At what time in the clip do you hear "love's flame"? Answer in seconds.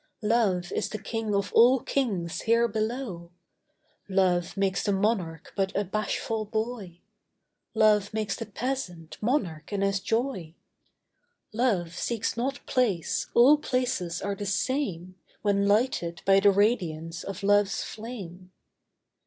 17.43-18.51